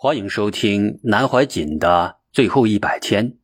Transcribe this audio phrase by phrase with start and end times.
[0.00, 3.36] 欢迎收听南怀瑾的最后一百天，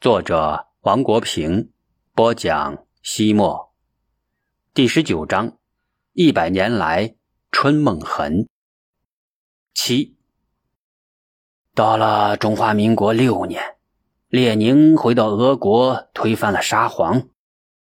[0.00, 1.68] 作者王国平
[2.14, 2.78] 播讲。
[3.02, 3.74] 西莫
[4.72, 5.58] 第十九章，
[6.14, 7.14] 一百年来
[7.52, 8.48] 春梦痕。
[9.74, 10.16] 七，
[11.74, 13.76] 到了中华民国六年，
[14.28, 17.28] 列宁回到俄国，推翻了沙皇，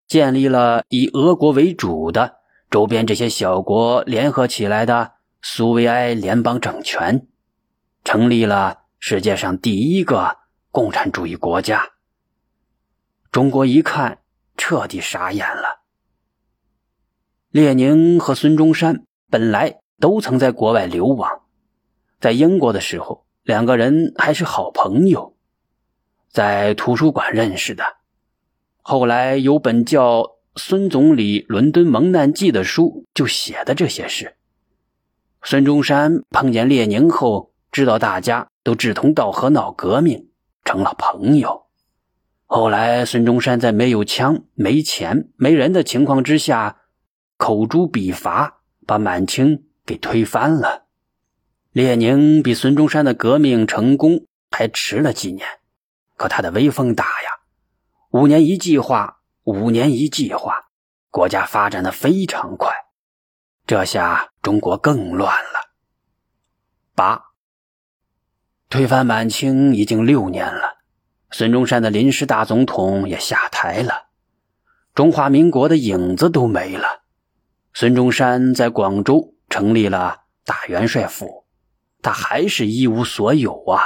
[0.08, 2.36] 建立了以俄国为主的
[2.70, 5.12] 周边这些小国联合起来的
[5.42, 7.28] 苏维埃联邦政权。
[8.04, 10.36] 成立了世界上第一个
[10.70, 11.92] 共产主义国家。
[13.32, 14.18] 中国一看，
[14.56, 15.80] 彻底傻眼了。
[17.48, 21.42] 列宁和孙中山本来都曾在国外流亡，
[22.20, 25.36] 在英国的时候，两个人还是好朋友，
[26.28, 27.84] 在图书馆认识的。
[28.82, 30.20] 后来有本叫
[30.56, 34.36] 《孙总理伦敦蒙难记》的书，就写的这些事。
[35.42, 37.53] 孙中山碰见列宁后。
[37.74, 40.30] 知道大家都志同道合闹革命，
[40.64, 41.66] 成了朋友。
[42.46, 46.76] 后来孙中山在没有枪、没钱、没人的情况之下，
[47.36, 50.84] 口诛笔伐，把满清给推翻了。
[51.72, 55.44] 列宁比孙中山的革命成功还迟了几年，
[56.16, 57.42] 可他的威风大呀！
[58.12, 60.66] 五年一计划，五年一计划，
[61.10, 62.72] 国家发展的非常快。
[63.66, 65.74] 这下中国更乱了。
[66.94, 67.33] 八。
[68.74, 70.78] 推翻满清已经六年了，
[71.30, 74.08] 孙中山的临时大总统也下台了，
[74.96, 77.04] 中华民国的影子都没了。
[77.72, 81.44] 孙中山在广州成立了大元帅府，
[82.02, 83.78] 他还是一无所有啊！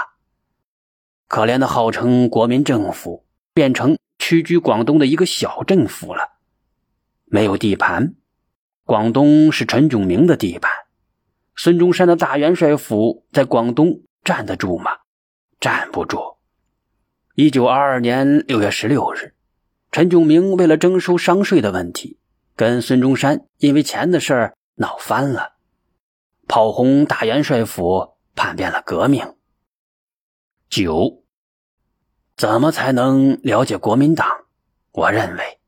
[1.26, 6.38] 可怜的号称国民政府，变成屈居广东的一个小政府了，
[7.26, 8.14] 没有地盘，
[8.84, 10.72] 广东是陈炯明的地盘，
[11.54, 14.00] 孙中山的大元帅府在广东。
[14.28, 14.90] 站得住吗？
[15.58, 16.36] 站不住。
[17.34, 19.32] 一九二二年六月十六日，
[19.90, 22.18] 陈炯明为了征收商税的问题，
[22.54, 25.54] 跟孙中山因为钱的事儿闹翻了，
[26.46, 29.34] 炮轰大元帅府，叛变了革命。
[30.68, 31.22] 九，
[32.36, 34.44] 怎么才能了解国民党？
[34.92, 35.58] 我认为，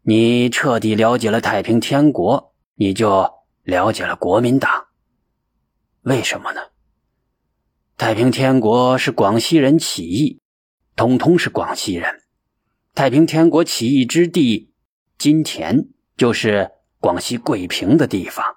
[0.00, 3.30] 你彻底了解了太平天国，你就
[3.62, 4.86] 了解了国民党。
[6.00, 6.62] 为什么呢？
[8.00, 10.40] 太平天国是广西人起义，
[10.96, 12.22] 统统是广西人。
[12.94, 14.72] 太平天国起义之地
[15.18, 18.56] 金田，就是广西桂平的地方，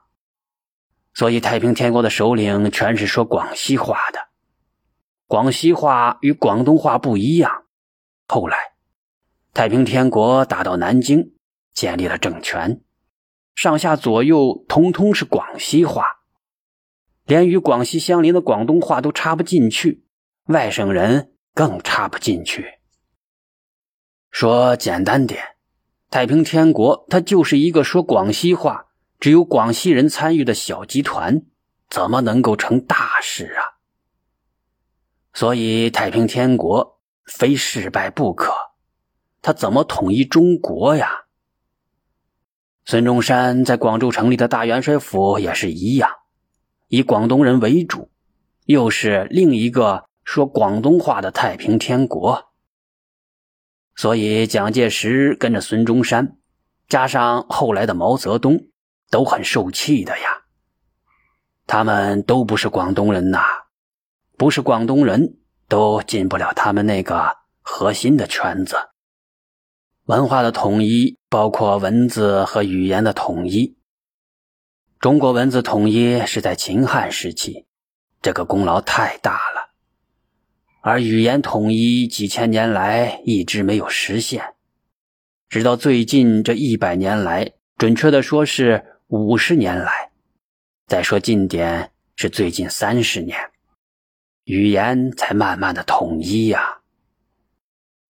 [1.13, 4.29] 所以太平天国的首领全是说广西话的。
[5.27, 7.65] 广西话与广东话不一样。
[8.29, 8.57] 后来，
[9.53, 11.33] 太平天国打到南京，
[11.73, 12.79] 建立了政权，
[13.53, 16.22] 上下左右通通是广西话。
[17.25, 20.06] 连与广西相邻的广东话都插不进去，
[20.45, 22.79] 外省人更插不进去。
[24.29, 25.41] 说简单点，
[26.09, 28.88] 太平天国它就是一个说广西话、
[29.19, 31.44] 只有广西人参与的小集团，
[31.89, 33.79] 怎么能够成大事啊？
[35.33, 38.51] 所以太平天国非失败不可，
[39.41, 41.25] 他怎么统一中国呀？
[42.85, 46.09] 孙中山在广州成立的大元帅府也是一样。
[46.93, 48.11] 以广东人为主，
[48.65, 52.51] 又是另一个说广东话的太平天国，
[53.95, 56.37] 所以蒋介石跟着孙中山，
[56.87, 58.67] 加上后来的毛泽东，
[59.09, 60.43] 都很受气的呀。
[61.65, 63.41] 他们都不是广东人呐，
[64.37, 68.75] 不是广东人都进不了他们那个核心的圈子。
[70.05, 73.79] 文化的统一包括文字和语言的统一。
[75.03, 77.65] 中国文字统一是在秦汉时期，
[78.21, 79.73] 这个功劳太大了；
[80.81, 84.53] 而语言统一几千年来一直没有实现，
[85.49, 90.11] 直到最近这一百年来，准确的说是五十年来，
[90.87, 93.37] 再说近点是最近三十年，
[94.45, 96.77] 语言才慢慢的统一呀。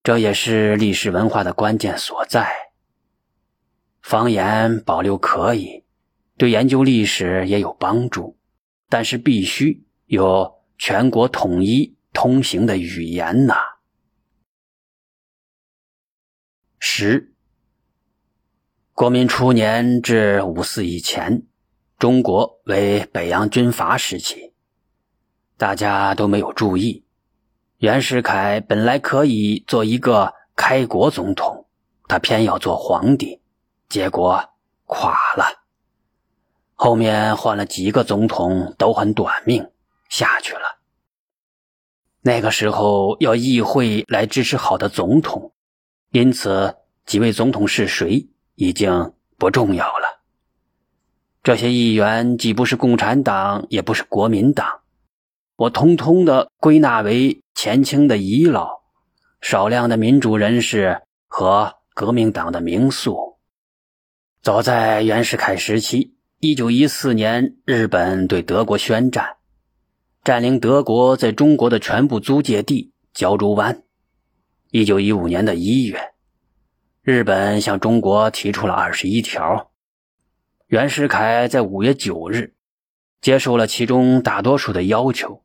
[0.04, 2.54] 这也是历史文化的关键所在。
[4.04, 5.83] 方言保留可以。
[6.38, 8.38] 对研究历史也有帮助，
[8.90, 13.56] 但是必须有全国统一通行的语言呐。
[16.80, 17.34] 十，
[18.94, 21.44] 国民初年至五四以前，
[21.98, 24.54] 中国为北洋军阀时期，
[25.58, 27.06] 大家都没有注意。
[27.78, 31.68] 袁世凯本来可以做一个开国总统，
[32.08, 33.42] 他偏要做皇帝，
[33.88, 34.44] 结果
[34.86, 35.63] 垮了。
[36.76, 39.70] 后面换了几个总统，都很短命，
[40.10, 40.80] 下去了。
[42.22, 45.54] 那个时候要议会来支持好的总统，
[46.12, 46.76] 因此
[47.06, 50.24] 几位总统是谁已经不重要了。
[51.44, 54.80] 这些议员既不是共产党，也不是国民党，
[55.58, 58.82] 我通通的归纳为前清的遗老，
[59.42, 63.38] 少量的民主人士和革命党的名宿。
[64.42, 66.13] 早在袁世凯时期，
[66.46, 69.38] 一九一四年，日本对德国宣战。
[70.26, 73.84] 占领德国在中国的全部租界地胶州湾。
[74.70, 76.12] 一九一五年的一月，
[77.02, 79.72] 日本向中国提出了二十一条。
[80.68, 82.56] 袁世凯在五月九日
[83.22, 85.44] 接受了其中大多数的要求。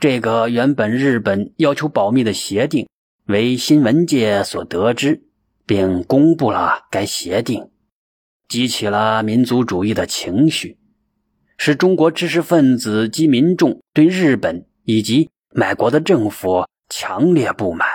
[0.00, 2.86] 这个原本日本要求保密的协定，
[3.24, 5.22] 为新闻界所得知，
[5.64, 7.70] 并公布了该协定，
[8.50, 10.76] 激起了民族主义的情绪。
[11.56, 17.86] 使中国知识分子及民众对日本以及美国的政府强烈不满，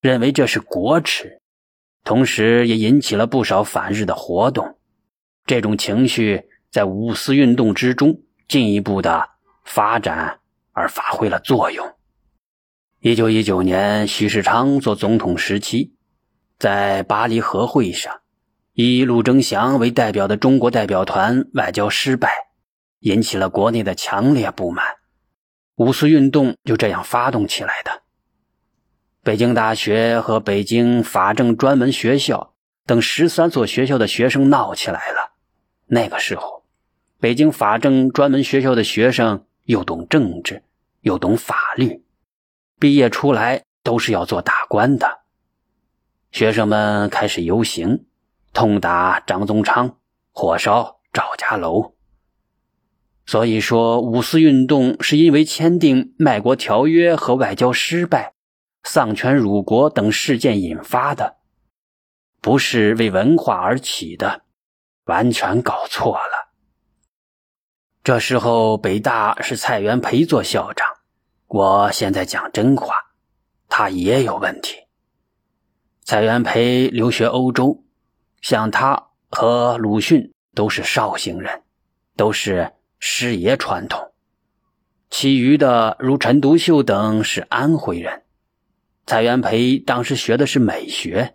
[0.00, 1.40] 认为这是国耻，
[2.04, 4.78] 同时也引起了不少反日的活动。
[5.46, 9.30] 这种情绪在五四运动之中进一步的
[9.64, 10.40] 发展
[10.72, 11.94] 而发挥了作用。
[13.00, 15.94] 一九一九年，徐世昌做总统时期，
[16.58, 18.20] 在巴黎和会上，
[18.74, 22.44] 以陆征祥为代表的中国代表团外交失败。
[23.00, 24.82] 引起了国内的强烈不满，
[25.74, 28.00] 五四运动就这样发动起来的。
[29.22, 32.54] 北京大学和北京法政专门学校
[32.86, 35.32] 等十三所学校的学生闹起来了。
[35.84, 36.64] 那个时候，
[37.20, 40.62] 北京法政专门学校的学生又懂政治，
[41.02, 42.02] 又懂法律，
[42.80, 45.18] 毕业出来都是要做大官的。
[46.32, 48.06] 学生们开始游行，
[48.54, 49.98] 痛打张宗昌，
[50.30, 51.94] 火烧赵家楼。
[53.26, 58.34] 所以说，五四运动是因为签订《卖国条约》和外交失败、
[58.84, 61.38] 丧权辱国等事件引发的，
[62.40, 64.42] 不是为文化而起的，
[65.06, 66.52] 完全搞错了。
[68.04, 70.86] 这时候，北大是蔡元培做校长，
[71.48, 72.94] 我现在讲真话，
[73.68, 74.76] 他也有问题。
[76.04, 77.82] 蔡元培留学欧洲，
[78.44, 81.62] 像他和鲁迅都是绍兴人，
[82.14, 82.72] 都是。
[83.06, 84.12] 师爷传统，
[85.10, 88.22] 其余的如陈独秀等是安徽人。
[89.04, 91.34] 蔡元培当时学的是美学，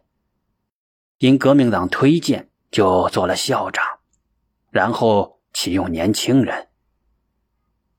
[1.20, 3.86] 因革命党推荐就做了校长，
[4.72, 6.70] 然后启用年轻人，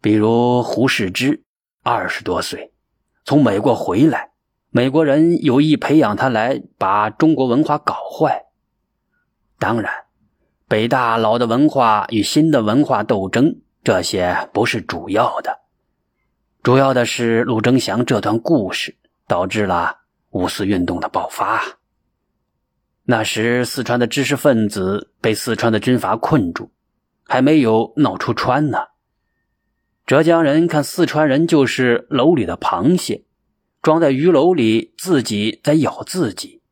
[0.00, 1.44] 比如胡适之，
[1.84, 2.72] 二十多岁，
[3.24, 4.32] 从美国回来，
[4.70, 8.46] 美国人有意培养他来把中国文化搞坏。
[9.60, 9.92] 当然。
[10.66, 15.60] 北大老的文化与新的文化斗争，这些不是主要的，
[16.62, 18.96] 主要的是陆征祥这段故事
[19.26, 19.98] 导致了
[20.30, 21.60] 五四运动的爆发。
[23.02, 26.70] 那时四川的知识分子被四川的军阀困住，
[27.24, 28.78] 还没有闹出川呢。
[30.06, 33.24] 浙江人看四川人就是楼里的螃蟹，
[33.82, 36.62] 装在鱼篓里，自己在咬自己，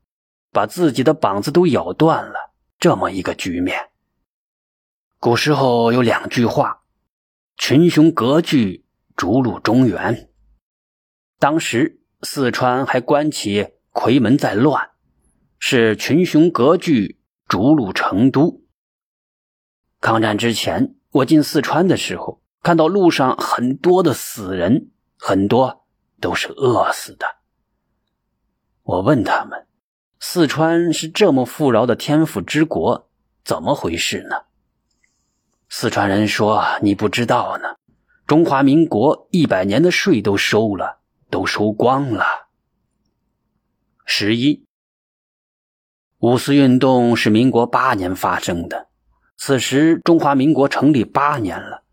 [0.53, 2.48] 把自己的膀子都咬断了。
[2.79, 3.91] 这么一个局面。
[5.19, 6.85] 古时候有两句话
[7.59, 8.85] ：“群雄割据，
[9.17, 10.31] 逐鹿中原。”
[11.41, 14.91] 当时四川还关起夔门在乱，
[15.59, 18.63] 是群雄割据，逐鹿成都。
[20.01, 25.85] 抗战之前，我进四川的时候，看到路上很多的死人，很多
[26.21, 27.27] 都是饿死的。
[28.83, 29.68] 我问他们。
[30.21, 33.09] 四川是这么富饶的天府之国，
[33.45, 34.47] 怎么回事呢？
[35.69, 37.77] 四川人说：“你不知道呢，
[38.27, 40.99] 中华民国一百年的税都收了，
[41.31, 42.25] 都收光了。”
[44.05, 44.65] 十一，
[46.19, 48.89] 五四运动是民国八年发生的，
[49.37, 51.85] 此时中华民国成立八年了，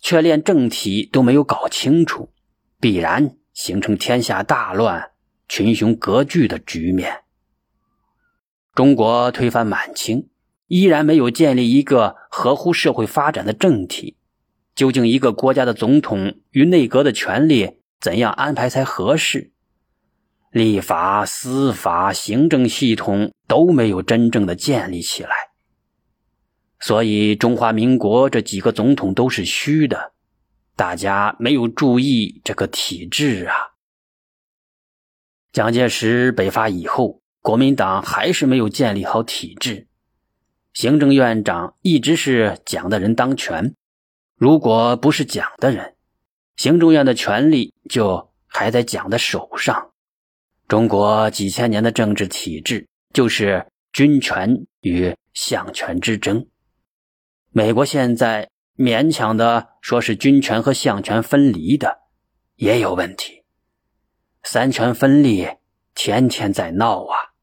[0.00, 2.32] 却连政体都没有搞清楚，
[2.80, 5.12] 必然形成天下大乱。
[5.48, 7.22] 群雄割据的局面。
[8.74, 10.28] 中国推翻满清，
[10.66, 14.16] 依然没有建立一个合乎社会发展的政体。
[14.74, 19.52] 究竟一个国家的总统与内阁的权力怎样安排才合适？
[20.50, 25.30] 立法、司法、行政系统都没有真正的建立起来。
[26.80, 30.12] 所以，中华民国这几个总统都是虚的，
[30.74, 33.73] 大家没有注意这个体制啊。
[35.54, 39.86] 蒋介石北伐以后，国民党还是没有建立好体制，
[40.72, 43.72] 行政院长一直是蒋的人当权。
[44.34, 45.94] 如果不是蒋的人，
[46.56, 49.92] 行政院的权力就还在蒋的手上。
[50.66, 56.48] 中国几千年的政治体制就是军权与相权之争。
[57.52, 61.98] 美国现在勉强的说是军权和相权分离的，
[62.56, 63.43] 也有问题。
[64.44, 65.48] 三权分立，
[65.94, 67.33] 天天在闹啊！